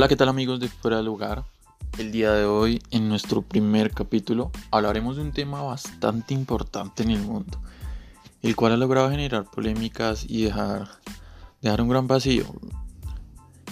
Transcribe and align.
Hola, 0.00 0.08
¿qué 0.08 0.16
tal 0.16 0.30
amigos 0.30 0.58
de 0.60 0.68
Fuera 0.68 0.96
de 0.96 1.02
Lugar? 1.02 1.44
El 1.98 2.10
día 2.10 2.32
de 2.32 2.46
hoy, 2.46 2.80
en 2.90 3.10
nuestro 3.10 3.42
primer 3.42 3.90
capítulo, 3.90 4.50
hablaremos 4.70 5.16
de 5.16 5.22
un 5.24 5.32
tema 5.32 5.60
bastante 5.60 6.32
importante 6.32 7.02
en 7.02 7.10
el 7.10 7.20
mundo, 7.20 7.60
el 8.40 8.56
cual 8.56 8.72
ha 8.72 8.76
logrado 8.78 9.10
generar 9.10 9.44
polémicas 9.44 10.24
y 10.26 10.44
dejar, 10.44 10.88
dejar 11.60 11.82
un 11.82 11.90
gran 11.90 12.06
vacío. 12.06 12.46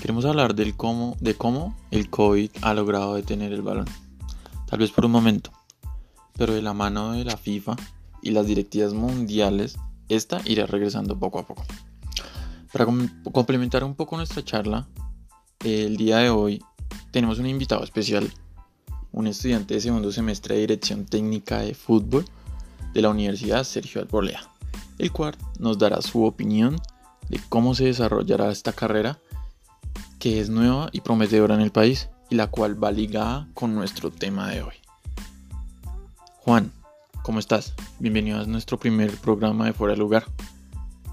Queremos 0.03 0.27
hablar 0.27 0.55
del 0.55 0.77
cómo, 0.77 1.17
de 1.19 1.35
cómo 1.35 1.75
el 1.91 2.11
COVID 2.11 2.51
ha 2.61 2.75
logrado 2.75 3.15
detener 3.15 3.55
el 3.55 3.63
balón, 3.63 3.87
tal 4.67 4.81
vez 4.81 4.91
por 4.91 5.07
un 5.07 5.13
momento, 5.13 5.51
pero 6.35 6.53
de 6.53 6.61
la 6.61 6.75
mano 6.75 7.13
de 7.13 7.25
la 7.25 7.39
FIFA 7.39 7.75
y 8.21 8.33
las 8.33 8.47
directivas 8.47 8.93
mundiales, 8.93 9.79
esta 10.11 10.43
irá 10.45 10.67
regresando 10.67 11.19
poco 11.19 11.39
a 11.39 11.47
poco. 11.47 11.65
Para 12.71 12.85
complementar 13.33 13.83
un 13.83 13.95
poco 13.95 14.19
nuestra 14.19 14.45
charla, 14.45 14.87
el 15.65 15.97
día 15.97 16.19
de 16.19 16.31
hoy 16.31 16.63
tenemos 17.11 17.41
un 17.41 17.47
invitado 17.47 17.83
especial, 17.83 18.31
un 19.11 19.27
estudiante 19.27 19.75
de 19.75 19.81
segundo 19.81 20.13
semestre 20.13 20.55
de 20.55 20.61
Dirección 20.61 21.05
Técnica 21.05 21.59
de 21.59 21.75
Fútbol 21.75 22.25
de 22.95 23.03
la 23.03 23.09
Universidad 23.11 23.65
Sergio 23.65 24.01
Albolea, 24.01 24.41
el 24.99 25.11
cual 25.11 25.37
nos 25.59 25.77
dará 25.77 26.01
su 26.01 26.25
opinión 26.25 26.77
de 27.29 27.41
cómo 27.49 27.75
se 27.75 27.87
desarrollará 27.87 28.53
esta 28.53 28.73
carrera 28.73 29.19
que 30.21 30.41
es 30.41 30.49
nueva 30.49 30.91
y 30.93 31.01
prometedora 31.01 31.57
en 31.57 31.61
el 31.61 31.73
país 31.73 32.09
y 32.31 32.37
la 32.37 32.47
cual 32.47 32.83
va 32.83 32.93
ligada 32.93 33.49
con 33.55 33.75
nuestro 33.75 34.13
tema 34.13 34.49
de 34.51 34.63
hoy. 34.63 34.75
Juan, 36.37 36.71
¿cómo 37.23 37.41
estás? 37.41 37.75
Bienvenido 37.99 38.41
a 38.41 38.45
nuestro 38.45 38.79
primer 38.79 39.11
programa 39.17 39.67
de 39.67 39.73
Fuera 39.73 39.95
de 39.95 39.99
Lugar. 39.99 40.25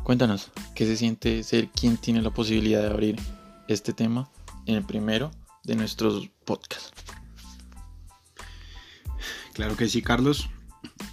Cuéntanos, 0.03 0.51
¿qué 0.75 0.85
se 0.85 0.97
siente 0.97 1.41
ser 1.41 1.69
quien 1.69 1.97
tiene 1.97 2.21
la 2.21 2.29
posibilidad 2.29 2.81
de 2.81 2.89
abrir 2.89 3.15
este 3.67 3.91
tema 3.91 4.29
en 4.65 4.75
el 4.75 4.83
primero 4.83 5.31
de 5.63 5.75
nuestros 5.75 6.29
podcasts. 6.45 6.91
Claro 9.53 9.75
que 9.77 9.87
sí, 9.87 10.01
Carlos. 10.01 10.49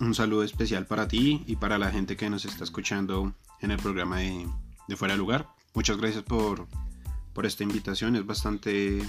Un 0.00 0.14
saludo 0.14 0.42
especial 0.42 0.86
para 0.86 1.06
ti 1.09 1.44
y 1.47 1.56
para 1.56 1.78
la 1.78 1.91
gente 1.91 2.17
que 2.17 2.28
nos 2.28 2.44
está 2.44 2.64
escuchando 2.64 3.34
en 3.61 3.70
el 3.70 3.78
programa 3.78 4.19
de, 4.19 4.48
Fuera 4.97 5.14
de 5.14 5.19
Lugar. 5.19 5.48
Muchas 5.75 5.97
gracias 5.97 6.25
por, 6.25 6.67
esta 7.44 7.62
invitación. 7.62 8.17
Es 8.17 8.27
bastante 8.27 9.00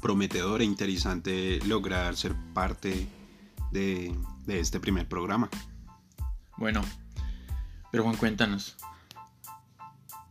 prometedor 0.00 0.60
e 0.60 0.64
interesante 0.64 1.60
lograr 1.66 2.16
ser 2.16 2.34
parte 2.52 3.06
de, 3.70 4.14
de 4.44 4.60
este 4.60 4.80
primer 4.80 5.08
programa. 5.08 5.48
Bueno, 6.56 6.82
pero 7.92 8.02
Juan, 8.02 8.16
cuéntanos. 8.16 8.76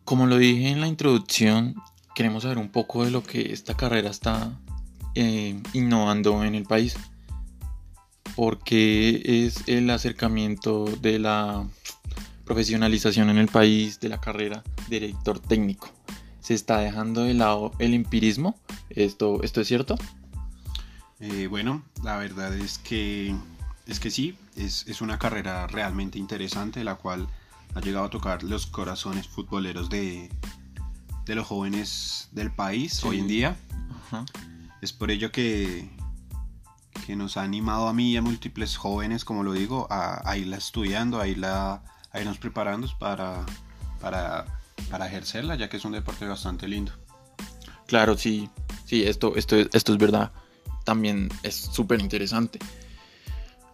Como 0.04 0.28
lo 0.28 0.38
dije 0.38 0.70
en 0.70 0.82
la 0.82 0.88
introducción, 0.88 1.76
queremos 2.16 2.44
saber 2.44 2.58
un 2.58 2.70
poco 2.70 3.06
de 3.06 3.12
lo 3.12 3.24
que 3.24 3.54
esta 3.54 3.76
carrera 3.76 4.10
está 4.10 4.60
eh, 5.16 5.62
innovando 5.74 6.44
en 6.44 6.56
el 6.56 6.64
país. 6.64 6.96
Porque 8.36 9.22
es 9.46 9.68
el 9.68 9.90
acercamiento 9.90 10.86
de 10.86 11.20
la 11.20 11.68
profesionalización 12.46 13.30
en 13.30 13.38
el 13.38 13.48
país 13.48 14.00
de 14.00 14.10
la 14.10 14.22
carrera 14.22 14.64
de 14.88 15.00
director 15.00 15.40
técnico. 15.40 15.90
¿Se 16.40 16.54
está 16.54 16.80
dejando 16.80 17.24
de 17.24 17.34
lado 17.34 17.72
el 17.80 17.94
empirismo? 17.94 18.58
¿Esto, 18.90 19.44
esto 19.44 19.62
es 19.62 19.68
cierto? 19.68 19.96
Eh, 21.20 21.48
bueno, 21.48 21.84
la 22.04 22.18
verdad 22.18 22.54
es 22.56 22.78
que, 22.80 23.36
es 23.86 24.00
que 24.00 24.10
sí, 24.10 24.36
es, 24.56 24.88
es, 24.88 25.02
una 25.02 25.20
carrera 25.20 25.68
realmente 25.68 26.18
interesante, 26.18 26.84
la 26.84 26.96
cual 26.96 27.28
ha 27.76 27.80
llegado 27.80 28.06
a 28.06 28.10
tocar 28.10 28.44
los 28.44 28.66
corazones 28.66 29.28
futboleros 29.28 29.90
de, 29.90 30.30
de 31.32 31.36
los 31.36 31.48
jóvenes 31.48 32.28
del 32.34 32.52
país 32.52 33.06
hoy 33.06 33.20
en 33.20 33.28
día. 33.30 33.56
Es 34.82 34.92
por 34.92 35.12
ello 35.12 35.32
que, 35.32 35.90
que 37.06 37.16
nos 37.16 37.38
ha 37.38 37.44
animado 37.44 37.88
a 37.88 37.94
mí 37.94 38.12
y 38.12 38.18
a 38.18 38.22
múltiples 38.22 38.76
jóvenes, 38.76 39.24
como 39.24 39.42
lo 39.42 39.54
digo, 39.54 39.88
a, 39.90 40.36
irla 40.36 40.58
estudiando, 40.58 41.22
a, 41.22 41.30
irla, 41.30 41.84
a 42.12 42.20
irnos 42.20 42.38
preparando 42.38 42.90
para, 43.00 43.46
para, 44.02 44.46
para 44.90 45.08
ejercerla, 45.08 45.56
ya 45.56 45.70
que 45.70 45.78
es 45.78 45.86
un 45.86 45.94
deporte 45.94 46.26
bastante 46.26 46.68
lindo. 46.68 46.92
Claro, 47.88 48.18
sí, 48.18 48.50
sí, 48.84 49.04
esto, 49.04 49.38
esto, 49.38 49.56
esto 49.56 49.94
es 49.94 49.98
verdad. 49.98 50.34
También 50.84 51.30
es 51.44 51.56
súper 51.56 52.02
interesante. 52.02 52.60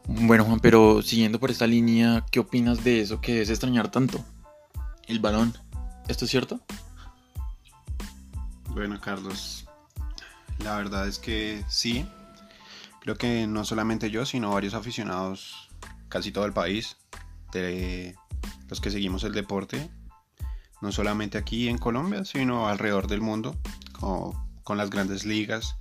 Bueno, 0.05 0.43
Juan, 0.43 0.59
pero 0.59 1.01
siguiendo 1.01 1.39
por 1.39 1.49
esta 1.49 1.65
línea, 1.65 2.23
¿qué 2.29 2.39
opinas 2.39 2.83
de 2.83 3.01
eso 3.01 3.19
que 3.19 3.41
es 3.41 3.49
extrañar 3.49 3.89
tanto? 3.89 4.23
El 5.07 5.19
balón. 5.19 5.57
¿Esto 6.07 6.25
es 6.25 6.31
cierto? 6.31 6.59
Bueno, 8.77 9.01
Carlos, 9.01 9.65
la 10.59 10.77
verdad 10.77 11.07
es 11.07 11.17
que 11.17 11.65
sí. 11.67 12.07
Creo 13.01 13.15
que 13.15 13.47
no 13.47 13.65
solamente 13.65 14.11
yo, 14.11 14.23
sino 14.23 14.51
varios 14.51 14.75
aficionados, 14.75 15.71
casi 16.09 16.31
todo 16.31 16.45
el 16.45 16.53
país, 16.53 16.95
de 17.51 18.15
los 18.69 18.79
que 18.79 18.91
seguimos 18.91 19.23
el 19.23 19.33
deporte, 19.33 19.89
no 20.79 20.91
solamente 20.91 21.39
aquí 21.39 21.69
en 21.69 21.79
Colombia, 21.79 22.23
sino 22.23 22.67
alrededor 22.67 23.07
del 23.07 23.19
mundo, 23.19 23.55
con 24.63 24.77
las 24.77 24.91
grandes 24.91 25.25
ligas 25.25 25.77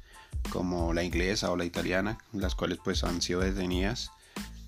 como 0.49 0.95
la 0.95 1.05
inglesa 1.05 1.51
o 1.51 1.57
la 1.59 1.67
italiana, 1.67 2.17
las 2.33 2.55
cuales 2.55 2.79
pues 2.83 3.05
han 3.05 3.21
sido 3.21 3.41
detenidas, 3.41 4.11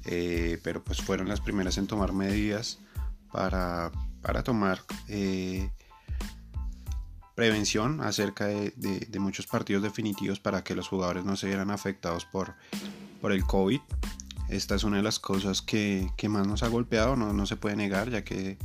eh, 0.05 0.61
pero 0.63 0.85
pues 0.85 1.01
fueron 1.01 1.29
las 1.29 1.41
primeras 1.41 1.79
en 1.79 1.87
tomar 1.87 2.13
medidas 2.13 2.79
para, 3.33 3.91
para 4.21 4.43
tomar 4.43 4.83
eh, 5.09 5.71
prevención 7.39 8.01
acerca 8.01 8.47
de, 8.47 9.17
muchos 9.21 9.47
partidos 9.47 9.81
definitivos 9.85 10.41
para 10.41 10.65
que 10.65 10.75
los 10.75 10.89
jugadores 10.89 11.25
no 11.25 11.37
se 11.37 11.47
vieran 11.47 11.71
afectados 11.71 12.25
por, 12.25 12.57
el 13.23 13.45
COVID. 13.45 13.79
Esta 14.49 14.75
es 14.75 14.83
una 14.83 14.97
de 14.97 15.05
las 15.05 15.21
cosas 15.21 15.63
que, 15.63 16.11
más 16.29 16.49
nos 16.49 16.65
ha 16.65 16.69
golpeado, 16.69 17.15
no, 17.15 17.47
se 17.47 17.55
puede 17.55 17.77
negar, 17.77 18.11
ya 18.11 18.25
que 18.25 18.59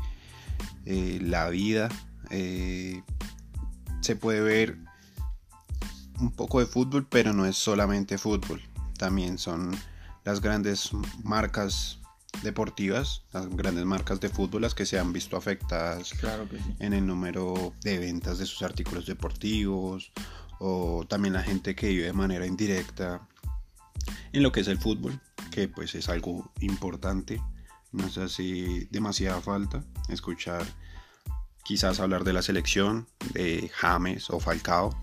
eh, 0.87 1.19
la 1.21 1.49
vida 1.49 1.87
eh, 2.31 3.03
se 4.01 4.15
puede 4.15 4.41
ver 4.41 4.79
un 6.19 6.31
poco 6.31 6.59
de 6.59 6.65
fútbol, 6.65 7.05
pero 7.07 7.31
no 7.31 7.45
es 7.45 7.55
solamente 7.55 8.17
fútbol. 8.17 8.59
También 8.97 9.37
son 9.37 9.69
las 10.25 10.41
grandes 10.41 10.89
marcas 11.23 11.99
deportivas, 12.43 13.23
las 13.31 13.49
grandes 13.49 13.85
marcas 13.85 14.19
de 14.19 14.29
fútbol, 14.29 14.61
las 14.61 14.75
que 14.75 14.85
se 14.85 14.99
han 14.99 15.13
visto 15.13 15.37
afectadas 15.37 16.13
en 16.79 16.93
el 16.93 17.05
número 17.05 17.73
de 17.81 17.97
ventas 17.97 18.37
de 18.37 18.45
sus 18.45 18.61
artículos 18.61 19.05
deportivos, 19.05 20.11
o 20.59 21.05
también 21.07 21.33
la 21.33 21.43
gente 21.43 21.75
que 21.75 21.89
vive 21.89 22.05
de 22.05 22.13
manera 22.13 22.45
indirecta 22.45 23.27
en 24.31 24.43
lo 24.43 24.51
que 24.51 24.61
es 24.61 24.67
el 24.67 24.77
fútbol, 24.77 25.19
que 25.51 25.67
pues 25.67 25.95
es 25.95 26.09
algo 26.09 26.51
importante. 26.59 27.41
No 27.91 28.09
sé 28.09 28.29
si 28.29 28.85
demasiada 28.91 29.39
falta 29.41 29.83
escuchar 30.09 30.65
quizás 31.63 31.99
hablar 31.99 32.23
de 32.23 32.33
la 32.33 32.41
selección, 32.41 33.07
de 33.33 33.69
James 33.73 34.29
o 34.29 34.39
Falcao, 34.39 34.95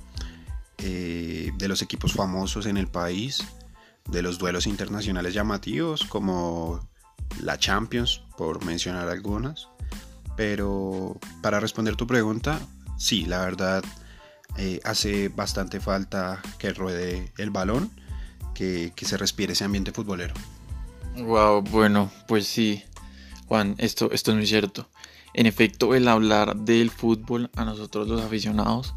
eh, 0.79 1.53
de 1.57 1.69
los 1.69 1.83
equipos 1.83 2.13
famosos 2.13 2.67
en 2.67 2.77
el 2.77 2.89
país, 2.89 3.45
de 4.09 4.23
los 4.23 4.39
duelos 4.39 4.67
internacionales 4.67 5.35
llamativos 5.35 6.05
como 6.05 6.90
la 7.43 7.59
Champions, 7.59 8.23
por 8.37 8.65
mencionar 8.65 9.09
algunas. 9.09 9.69
Pero 10.37 11.19
para 11.43 11.61
responder 11.61 11.97
tu 11.97 12.07
pregunta, 12.07 12.61
sí, 12.97 13.27
la 13.27 13.45
verdad 13.45 13.85
eh, 14.57 14.81
hace 14.85 15.29
bastante 15.29 15.81
falta 15.81 16.41
que 16.59 16.73
ruede 16.73 17.33
el 17.39 17.51
balón, 17.51 17.91
que, 18.55 18.93
se 19.01 19.17
respire 19.17 19.53
ese 19.55 19.65
ambiente 19.65 19.93
futbolero. 19.93 20.35
Wow, 21.17 21.63
bueno, 21.63 22.11
pues 22.29 22.47
sí, 22.47 22.83
Juan, 23.47 23.75
esto, 23.79 24.11
esto 24.13 24.31
es 24.33 24.37
muy 24.37 24.47
cierto. 24.47 24.89
En 25.33 25.47
efecto, 25.47 25.95
el 25.95 26.09
hablar 26.09 26.57
del 26.57 26.91
fútbol 26.91 27.51
a 27.57 27.65
nosotros 27.65 28.09
los 28.09 28.21
aficionados 28.21 28.95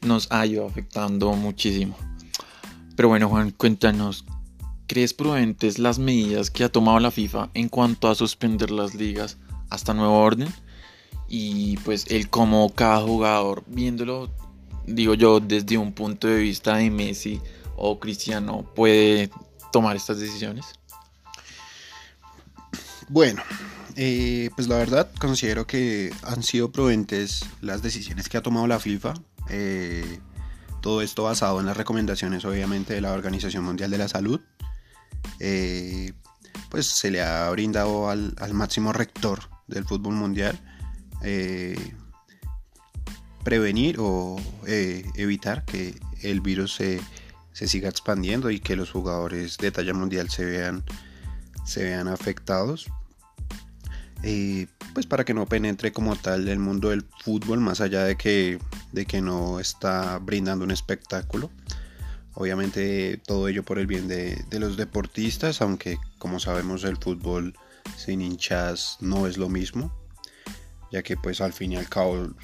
nos 0.00 0.30
ha 0.32 0.44
ido 0.46 0.66
afectando 0.66 1.32
muchísimo. 1.32 1.96
Pero 2.96 3.08
bueno, 3.08 3.28
Juan, 3.28 3.50
cuéntanos, 3.50 4.24
¿Crees 4.86 5.14
prudentes 5.14 5.78
las 5.78 5.98
medidas 5.98 6.50
que 6.50 6.64
ha 6.64 6.68
tomado 6.68 7.00
la 7.00 7.10
FIFA 7.10 7.50
en 7.54 7.68
cuanto 7.68 8.08
a 8.08 8.14
suspender 8.14 8.70
las 8.70 8.94
ligas 8.94 9.38
hasta 9.70 9.94
nuevo 9.94 10.18
orden? 10.20 10.52
Y 11.28 11.78
pues 11.78 12.06
el 12.10 12.28
cómo 12.28 12.72
cada 12.74 13.00
jugador, 13.00 13.64
viéndolo, 13.66 14.30
digo 14.86 15.14
yo, 15.14 15.40
desde 15.40 15.78
un 15.78 15.92
punto 15.92 16.28
de 16.28 16.38
vista 16.38 16.76
de 16.76 16.90
Messi 16.90 17.40
o 17.76 17.98
Cristiano, 17.98 18.70
puede 18.74 19.30
tomar 19.72 19.96
estas 19.96 20.18
decisiones. 20.18 20.66
Bueno, 23.08 23.42
eh, 23.96 24.50
pues 24.54 24.68
la 24.68 24.76
verdad 24.76 25.10
considero 25.18 25.66
que 25.66 26.12
han 26.22 26.42
sido 26.42 26.72
prudentes 26.72 27.44
las 27.60 27.82
decisiones 27.82 28.28
que 28.28 28.36
ha 28.36 28.42
tomado 28.42 28.66
la 28.66 28.78
FIFA. 28.78 29.14
Eh, 29.50 30.20
todo 30.80 31.00
esto 31.00 31.22
basado 31.22 31.60
en 31.60 31.66
las 31.66 31.76
recomendaciones 31.76 32.44
obviamente 32.44 32.94
de 32.94 33.00
la 33.00 33.12
Organización 33.12 33.64
Mundial 33.64 33.90
de 33.90 33.98
la 33.98 34.08
Salud. 34.08 34.40
Eh, 35.40 36.12
pues 36.70 36.86
se 36.86 37.10
le 37.10 37.22
ha 37.22 37.48
brindado 37.50 38.08
al, 38.08 38.34
máximo 38.52 38.92
rector 38.92 39.40
del 39.66 39.84
fútbol 39.84 40.14
mundial 40.14 40.58
eh, 41.22 41.76
prevenir 43.44 43.96
o 43.98 44.36
eh, 44.66 45.04
evitar 45.14 45.64
que 45.64 45.94
el 46.22 46.40
virus 46.40 46.74
se, 46.74 47.00
siga 47.52 47.88
expandiendo 47.88 48.50
y 48.50 48.60
que 48.60 48.76
los 48.76 48.90
jugadores 48.90 49.58
de 49.58 49.70
talla 49.70 49.94
mundial 49.94 50.30
se 50.30 50.44
vean, 50.44 50.84
se 51.64 51.84
vean 51.84 52.08
afectados. 52.08 52.86
Pues 54.94 55.06
para 55.06 55.24
que 55.24 55.34
no 55.34 55.44
penetre 55.44 55.92
como 55.92 56.16
tal 56.16 56.48
el 56.48 56.58
mundo 56.58 56.88
del 56.88 57.04
fútbol 57.22 57.60
más 57.60 57.80
allá 57.82 58.04
de 58.04 58.16
que, 58.16 58.58
de 58.92 59.04
que 59.04 59.20
no 59.20 59.60
está 59.60 60.18
brindando 60.18 60.64
un 60.64 60.70
espectáculo. 60.70 61.50
Obviamente 62.34 63.18
todo 63.18 63.48
ello 63.48 63.62
por 63.62 63.78
el 63.78 63.86
bien 63.86 64.08
de, 64.08 64.44
de 64.50 64.58
los 64.58 64.76
deportistas, 64.76 65.62
aunque 65.62 65.98
como 66.18 66.40
sabemos 66.40 66.84
el 66.84 66.96
fútbol 66.96 67.54
sin 67.96 68.20
hinchas 68.20 68.98
no 69.00 69.26
es 69.26 69.36
lo 69.36 69.48
mismo, 69.48 69.94
ya 70.90 71.02
que 71.02 71.16
pues 71.16 71.40
al 71.40 71.52
fin 71.52 71.72
y 71.72 71.76
al 71.76 71.88
cabo 71.88 72.34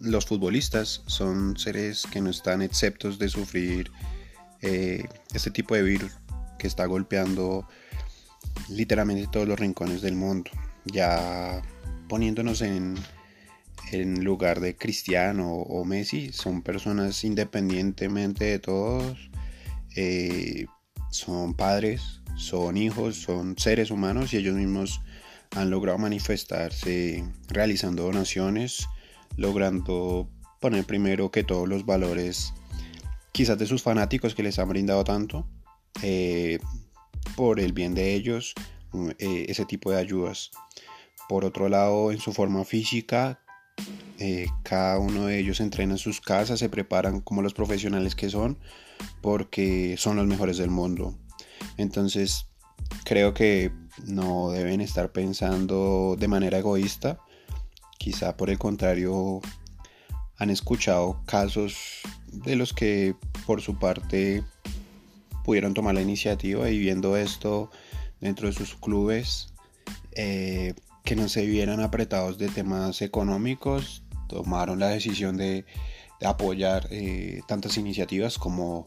los 0.00 0.26
futbolistas 0.26 1.02
son 1.06 1.56
seres 1.56 2.06
que 2.10 2.20
no 2.20 2.30
están 2.30 2.62
exceptos 2.62 3.18
de 3.18 3.28
sufrir 3.28 3.90
eh, 4.62 5.06
este 5.34 5.50
tipo 5.50 5.74
de 5.74 5.82
virus 5.82 6.12
que 6.58 6.66
está 6.66 6.86
golpeando 6.86 7.66
literalmente 8.68 9.28
todos 9.30 9.48
los 9.48 9.58
rincones 9.58 10.02
del 10.02 10.14
mundo. 10.14 10.50
Ya 10.84 11.62
poniéndonos 12.08 12.62
en, 12.62 12.96
en 13.92 14.24
lugar 14.24 14.60
de 14.60 14.76
Cristiano 14.76 15.52
o 15.52 15.84
Messi, 15.84 16.32
son 16.32 16.62
personas 16.62 17.24
independientemente 17.24 18.44
de 18.44 18.58
todos, 18.58 19.30
eh, 19.96 20.66
son 21.10 21.54
padres, 21.54 22.22
son 22.36 22.76
hijos, 22.76 23.16
son 23.16 23.58
seres 23.58 23.90
humanos 23.90 24.32
y 24.32 24.38
ellos 24.38 24.54
mismos 24.54 25.00
han 25.56 25.70
logrado 25.70 25.98
manifestarse 25.98 27.24
realizando 27.48 28.04
donaciones, 28.04 28.86
logrando 29.36 30.30
poner 30.60 30.84
primero 30.84 31.30
que 31.30 31.42
todos 31.42 31.68
los 31.68 31.84
valores 31.84 32.52
quizás 33.32 33.58
de 33.58 33.66
sus 33.66 33.82
fanáticos 33.82 34.34
que 34.34 34.42
les 34.42 34.58
han 34.58 34.68
brindado 34.68 35.04
tanto 35.04 35.46
eh, 36.02 36.60
por 37.36 37.58
el 37.58 37.72
bien 37.72 37.94
de 37.94 38.14
ellos 38.14 38.54
eh, 39.18 39.46
ese 39.48 39.64
tipo 39.64 39.90
de 39.90 39.98
ayudas. 39.98 40.50
Por 41.28 41.44
otro 41.44 41.68
lado 41.68 42.12
en 42.12 42.18
su 42.18 42.32
forma 42.32 42.64
física 42.64 43.40
eh, 44.22 44.48
cada 44.64 44.98
uno 44.98 45.24
de 45.24 45.38
ellos 45.38 45.60
entrena 45.60 45.94
en 45.94 45.98
sus 45.98 46.20
casas 46.20 46.58
se 46.58 46.68
preparan 46.68 47.22
como 47.22 47.40
los 47.40 47.54
profesionales 47.54 48.14
que 48.14 48.28
son 48.28 48.58
porque 49.22 49.96
son 49.96 50.16
los 50.16 50.26
mejores 50.26 50.58
del 50.58 50.68
mundo. 50.68 51.18
Entonces 51.78 52.46
creo 53.04 53.32
que 53.32 53.72
no 54.04 54.50
deben 54.50 54.82
estar 54.82 55.10
pensando 55.10 56.16
de 56.18 56.28
manera 56.28 56.58
egoísta. 56.58 57.18
Quizá 57.98 58.36
por 58.36 58.50
el 58.50 58.58
contrario 58.58 59.40
han 60.36 60.50
escuchado 60.50 61.22
casos 61.24 62.02
de 62.26 62.56
los 62.56 62.74
que 62.74 63.14
por 63.46 63.62
su 63.62 63.78
parte 63.78 64.44
pudieron 65.44 65.72
tomar 65.72 65.94
la 65.94 66.02
iniciativa 66.02 66.68
y 66.68 66.78
viendo 66.78 67.16
esto 67.16 67.70
dentro 68.20 68.48
de 68.48 68.52
sus 68.52 68.74
clubes 68.74 69.54
eh, 70.12 70.74
que 71.04 71.16
no 71.16 71.26
se 71.30 71.46
vieran 71.46 71.80
apretados 71.80 72.36
de 72.36 72.48
temas 72.48 73.00
económicos 73.00 74.02
tomaron 74.30 74.78
la 74.78 74.88
decisión 74.88 75.36
de, 75.36 75.64
apoyar 76.22 76.86
eh, 76.90 77.40
tantas 77.48 77.78
iniciativas 77.78 78.36
como 78.36 78.84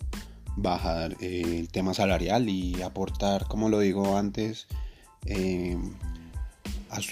bajar 0.55 1.17
eh, 1.19 1.59
el 1.59 1.69
tema 1.69 1.95
salarial 1.95 2.47
y 2.47 2.79
aportar 2.83 3.47
como 3.47 3.69
lo 3.69 3.79
digo 3.79 4.17
antes 4.17 4.67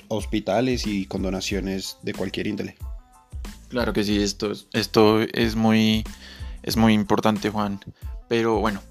hospitales 0.10 0.86
y 0.86 1.06
con 1.06 1.24
donaciones 1.24 1.98
de 2.04 2.14
cualquier 2.14 2.48
índole. 2.48 2.78
Claro 3.70 3.94
que 3.94 4.04
sí, 4.04 4.22
esto, 4.22 4.52
esto 4.74 5.22
es, 5.22 5.56
muy, 5.56 6.04
es 6.62 6.76
muy 6.78 6.94
importante, 6.94 7.50
Juan. 7.50 7.80
Pero 8.28 8.60
bueno, 8.60 8.82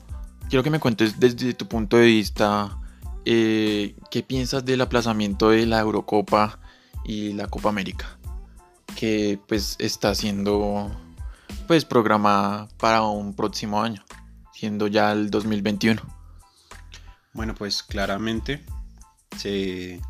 quiero 0.48 0.62
que 0.62 0.70
me 0.70 0.80
cuentes 0.80 1.20
desde 1.20 1.54
tu 1.54 1.68
punto 1.68 1.96
de 1.98 2.06
vista 2.06 2.78
eh, 3.24 3.94
qué 4.10 4.22
piensas 4.22 4.64
del 4.64 4.80
aplazamiento 4.80 5.50
de 5.50 5.66
la 5.66 5.80
Eurocopa 5.80 6.58
y 7.04 7.34
la 7.34 7.46
Copa 7.46 7.68
América, 7.68 8.18
que 9.00 9.40
pues 9.48 9.76
está 9.78 10.14
siendo 10.14 10.94
pues 11.66 11.86
programada 11.86 12.68
para 12.76 13.00
un 13.00 13.34
próximo 13.34 13.82
año, 13.82 14.04
siendo 14.52 14.88
ya 14.88 15.12
el 15.12 15.30
2021. 15.30 16.02
Bueno, 17.32 17.54
pues 17.54 17.82
claramente 17.82 18.62
se, 19.38 20.02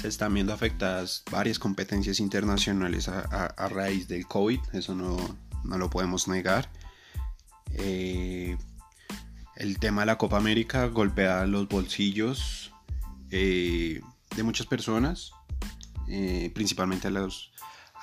se 0.00 0.08
están 0.08 0.34
viendo 0.34 0.52
afectadas 0.52 1.22
varias 1.30 1.60
competencias 1.60 2.18
internacionales 2.18 3.06
a, 3.06 3.68
raíz 3.68 4.08
del 4.08 4.26
COVID, 4.26 4.58
eso 4.72 4.96
no, 4.96 5.16
lo 5.62 5.88
podemos 5.88 6.26
negar. 6.26 6.68
Eh, 7.74 8.58
el 9.54 9.78
tema 9.78 10.02
de 10.02 10.06
la 10.06 10.18
Copa 10.18 10.38
América 10.38 10.88
golpea 10.88 11.46
los 11.46 11.68
bolsillos 11.68 12.72
eh, 13.30 14.00
de 14.34 14.42
muchas 14.42 14.66
personas, 14.66 15.30
eh, 16.08 16.50
principalmente 16.52 17.06
a 17.06 17.10
los 17.12 17.54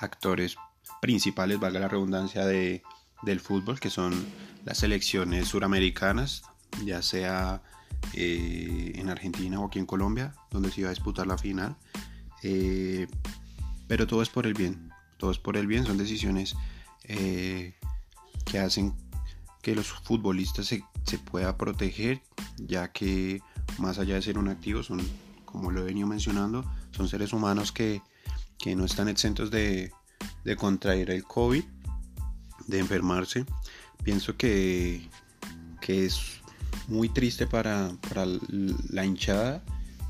actores 0.02 0.56
principales, 1.00 1.58
valga 1.58 1.80
la 1.80 1.88
redundancia, 1.88 2.44
de, 2.44 2.82
del 3.22 3.40
fútbol, 3.40 3.80
que 3.80 3.90
son 3.90 4.12
las 4.64 4.78
selecciones 4.78 5.48
suramericanas, 5.48 6.42
ya 6.84 7.02
sea 7.02 7.62
eh, 8.14 8.92
en 8.96 9.08
Argentina 9.08 9.60
o 9.60 9.66
aquí 9.66 9.78
en 9.78 9.86
Colombia, 9.86 10.34
donde 10.50 10.70
se 10.70 10.80
iba 10.80 10.90
a 10.90 10.92
disputar 10.92 11.26
la 11.26 11.38
final. 11.38 11.76
Eh, 12.42 13.06
pero 13.86 14.06
todo 14.06 14.22
es 14.22 14.28
por 14.28 14.46
el 14.46 14.54
bien, 14.54 14.90
todo 15.18 15.30
es 15.30 15.38
por 15.38 15.56
el 15.56 15.66
bien, 15.66 15.86
son 15.86 15.98
decisiones 15.98 16.56
eh, 17.04 17.74
que 18.44 18.58
hacen 18.58 18.94
que 19.60 19.74
los 19.76 19.88
futbolistas 19.88 20.66
se, 20.66 20.84
se 21.04 21.18
pueda 21.18 21.56
proteger, 21.56 22.20
ya 22.58 22.90
que 22.90 23.40
más 23.78 23.98
allá 23.98 24.16
de 24.16 24.22
ser 24.22 24.38
un 24.38 24.48
activo, 24.48 24.82
son, 24.82 25.00
como 25.44 25.70
lo 25.70 25.82
he 25.82 25.84
venido 25.84 26.08
mencionando, 26.08 26.64
son 26.90 27.08
seres 27.08 27.32
humanos 27.32 27.70
que, 27.70 28.02
que 28.62 28.76
no 28.76 28.84
están 28.84 29.08
exentos 29.08 29.50
de, 29.50 29.90
de 30.44 30.56
contraer 30.56 31.10
el 31.10 31.24
COVID, 31.24 31.64
de 32.68 32.78
enfermarse. 32.78 33.44
Pienso 34.04 34.36
que, 34.36 35.10
que 35.80 36.06
es 36.06 36.40
muy 36.86 37.08
triste 37.08 37.48
para, 37.48 37.90
la 38.88 39.04
hinchada 39.04 39.64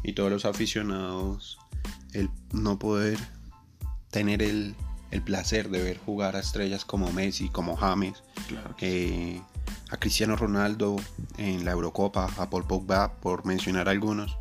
y 0.04 0.12
todos 0.12 0.31
los 0.31 0.44
aficionados 0.44 1.58
el 2.12 2.29
no 2.53 2.79
poder 2.79 3.19
tener 4.10 4.43
el, 4.43 4.77
placer 5.24 5.70
de 5.70 5.82
ver 5.82 5.98
jugar 5.98 6.36
a 6.36 6.41
estrellas 6.41 6.84
como 6.84 7.10
Messi, 7.10 7.48
como 7.48 7.77
James, 7.77 8.22
eh, 8.81 9.41
a 9.91 9.96
Cristiano 9.96 10.36
Ronaldo 10.36 10.96
en 11.38 11.65
la 11.65 11.72
Eurocopa, 11.72 12.29
a 12.36 12.50
Paul 12.50 12.67
Pogba, 12.67 13.15
por 13.20 13.46
mencionar 13.46 13.88
algunos. 13.88 14.36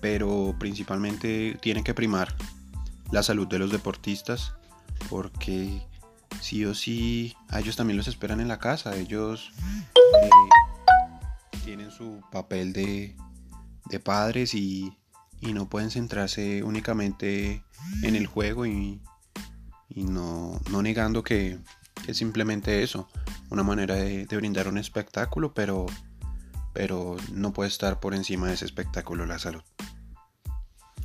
Pero 0.00 0.54
principalmente 0.58 1.58
tiene 1.60 1.82
que 1.82 1.94
primar 1.94 2.36
la 3.12 3.22
salud 3.22 3.46
de 3.46 3.60
los 3.60 3.70
deportistas 3.70 4.54
porque 5.08 5.86
sí 6.40 6.64
o 6.64 6.74
sí 6.74 7.36
a 7.48 7.60
ellos 7.60 7.76
también 7.76 7.96
los 7.96 8.08
esperan 8.08 8.40
en 8.40 8.48
la 8.48 8.58
casa. 8.58 8.96
Ellos 8.96 9.52
eh, 10.22 10.28
tienen 11.64 11.90
su 11.90 12.20
papel 12.32 12.72
de, 12.72 13.14
padres 14.02 14.54
y, 14.54 14.96
no 15.42 15.68
pueden 15.68 15.90
centrarse 15.90 16.62
únicamente 16.62 17.62
en 18.02 18.16
el 18.16 18.26
juego 18.26 18.64
y, 18.64 19.00
no, 19.94 20.60
negando 20.82 21.22
que, 21.22 21.58
es 22.06 22.16
simplemente 22.16 22.82
eso, 22.82 23.08
una 23.50 23.62
manera 23.62 23.94
de, 23.96 24.24
brindar 24.24 24.68
un 24.68 24.78
espectáculo, 24.78 25.52
pero, 25.52 25.86
pero 26.72 27.16
no 27.32 27.52
puede 27.52 27.68
estar 27.68 28.00
por 28.00 28.14
encima 28.14 28.48
de 28.48 28.54
ese 28.54 28.64
espectáculo 28.64 29.26
la 29.26 29.38
salud. 29.38 29.62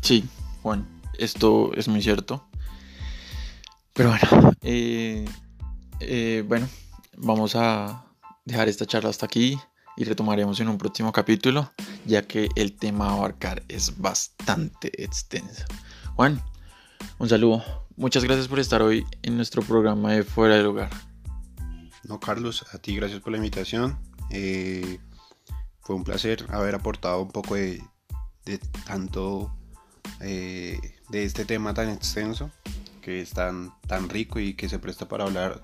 Sí, 0.02 0.30
Juan, 0.62 0.97
esto 1.20 1.74
es 1.74 1.88
muy 1.88 2.02
cierto. 2.02 2.48
Pero 3.94 4.10
bueno, 4.10 4.54
eh, 4.62 5.26
eh, 6.00 6.44
bueno, 6.48 6.68
vamos 7.18 7.56
a 7.56 8.06
dejar 8.46 8.68
esta 8.68 8.86
charla 8.86 9.10
hasta 9.10 9.26
aquí 9.26 9.58
y 9.98 10.04
retomaremos 10.04 10.60
en 10.60 10.70
un 10.70 10.78
próximo 10.78 11.12
capítulo, 11.12 11.72
ya 12.06 12.22
que 12.28 12.50
el 12.56 12.78
tema 12.78 13.10
a 13.10 13.14
abarcar 13.14 13.64
es 13.68 13.98
bastante 13.98 15.04
extenso. 15.04 15.66
Juan, 16.16 16.42
un 17.18 17.28
saludo. 17.28 17.64
Muchas 17.96 18.24
gracias 18.24 18.48
por 18.48 18.60
estar 18.60 18.84
hoy 18.84 19.06
en 19.24 19.36
nuestro 19.36 19.64
programa 19.64 20.14
de 20.14 20.24
Fuera 20.24 20.56
del 20.56 20.68
Hogar. 20.68 20.92
No, 22.04 22.20
Carlos, 22.20 22.64
a 22.72 22.78
ti 22.78 22.96
gracias 22.96 23.22
por 23.22 23.32
la 23.32 23.38
invitación. 23.38 23.98
Eh, 24.30 25.00
fue 25.82 25.96
un 25.96 26.04
placer 26.04 26.46
haber 26.50 26.76
aportado 26.76 27.22
un 27.22 27.32
poco 27.32 27.56
de, 27.56 27.82
tanto 28.86 29.52
eh, 30.20 30.80
de 31.10 31.24
este 31.24 31.46
tema 31.46 31.74
tan 31.74 31.90
extenso, 31.90 32.52
que 33.02 33.22
es 33.22 33.32
tan, 33.32 33.74
tan 33.88 34.10
rico 34.10 34.40
y 34.40 34.54
que 34.54 34.70
se 34.70 34.80
presta 34.80 35.08
para 35.08 35.26
hablar 35.26 35.62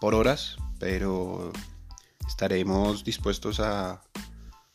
por 0.00 0.14
horas, 0.14 0.56
pero 0.78 1.52
estaremos 2.26 3.04
dispuestos 3.04 3.60
a 3.60 4.02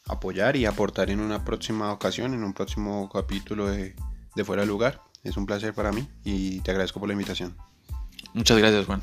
apoyar 0.08 0.56
y 0.56 0.66
aportar 0.66 1.10
en 1.10 1.20
una 1.20 1.46
próxima 1.46 1.92
ocasión, 1.92 2.34
en 2.34 2.44
un 2.44 2.54
próximo 2.54 3.10
capítulo 3.10 3.68
de, 3.68 3.96
Fuera 4.46 4.62
del 4.62 4.70
Lugar. 4.70 5.02
Es 5.24 5.36
un 5.36 5.46
placer 5.46 5.74
para 5.74 5.92
mí 5.92 6.08
y 6.24 6.62
te 6.62 6.72
agradezco 6.72 7.00
por 7.00 7.10
la 7.10 7.14
invitación. 7.14 7.58
Muchas 8.34 8.58
gracias, 8.58 8.86
Juan. 8.86 9.02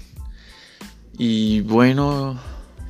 Y 1.19 1.61
bueno, 1.61 2.39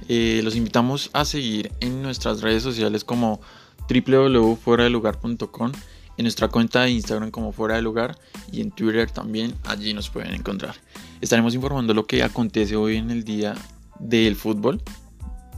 Eh, 0.09 0.41
los 0.45 0.55
invitamos 0.55 1.11
a 1.15 1.25
seguir 1.25 1.73
en 1.81 2.01
nuestras 2.01 2.41
redes 2.41 2.63
sociales 2.63 3.03
como 3.03 3.41
www.fueradelugar.com, 3.89 5.73
en 6.17 6.25
nuestra 6.25 6.49
cuenta 6.49 6.83
de 6.83 6.91
Instagram 6.91 7.31
como 7.31 7.53
Fuera 7.53 7.77
de 7.77 7.83
Lugar 7.83 8.19
y 8.51 8.61
en 8.61 8.71
Twitter 8.71 9.11
también, 9.11 9.55
allí 9.65 9.93
nos 9.95 10.11
pueden 10.11 10.35
encontrar. 10.35 10.75
Estaremos 11.21 11.55
informando 11.55 11.95
lo 11.95 12.07
que 12.07 12.23
acontece 12.23 12.77
hoy 12.77 12.97
en 12.97 13.11
el 13.11 13.25
día 13.25 13.55
del 13.99 14.37
fútbol 14.37 14.83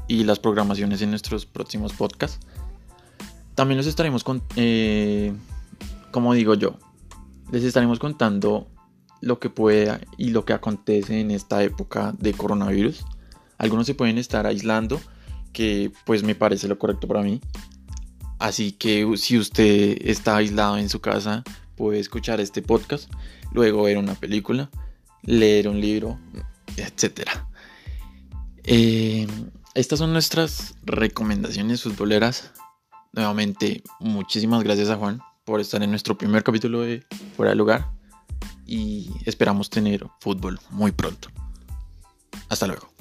y 0.06 0.24
las 0.24 0.38
programaciones 0.38 1.02
en 1.02 1.10
nuestros 1.10 1.46
próximos 1.46 1.92
podcasts. 1.92 2.40
También 3.54 3.76
los 3.76 3.86
estaremos 3.86 4.24
con, 4.24 4.42
eh, 4.56 5.32
como 6.10 6.34
digo 6.34 6.54
yo, 6.54 6.76
les 7.50 7.64
estaremos 7.64 7.98
contando 7.98 8.68
lo 9.20 9.38
que 9.38 9.50
pueda 9.50 10.00
y 10.16 10.30
lo 10.30 10.44
que 10.44 10.52
acontece 10.52 11.20
en 11.20 11.30
esta 11.30 11.62
época 11.62 12.14
de 12.18 12.32
coronavirus. 12.32 13.04
Algunos 13.58 13.86
se 13.86 13.94
pueden 13.94 14.18
estar 14.18 14.46
aislando, 14.46 15.00
que 15.52 15.92
pues 16.06 16.22
me 16.22 16.34
parece 16.34 16.68
lo 16.68 16.78
correcto 16.78 17.08
para 17.08 17.22
mí. 17.22 17.40
Así 18.38 18.72
que 18.72 19.06
si 19.16 19.38
usted 19.38 19.98
está 20.02 20.36
aislado 20.36 20.78
en 20.78 20.88
su 20.88 21.00
casa, 21.00 21.42
puede 21.76 21.98
escuchar 21.98 22.40
este 22.40 22.62
podcast, 22.62 23.10
luego 23.52 23.82
ver 23.82 23.98
una 23.98 24.14
película, 24.14 24.70
leer 25.22 25.68
un 25.68 25.80
libro, 25.80 26.18
etc. 26.76 27.28
Eh, 28.64 29.26
estas 29.74 29.98
son 29.98 30.12
nuestras 30.12 30.74
recomendaciones 30.84 31.82
futboleras 31.82 32.52
Nuevamente, 33.12 33.82
muchísimas 34.00 34.62
gracias 34.62 34.90
a 34.90 34.96
Juan 34.96 35.20
por 35.44 35.60
estar 35.60 35.82
en 35.82 35.90
nuestro 35.90 36.16
primer 36.16 36.44
capítulo 36.44 36.82
de 36.82 37.04
Fuera 37.36 37.50
de 37.50 37.56
Lugar 37.56 37.90
y 38.66 39.10
esperamos 39.24 39.70
tener 39.70 40.06
fútbol 40.20 40.60
muy 40.70 40.92
pronto. 40.92 41.28
Hasta 42.48 42.66
luego. 42.66 42.97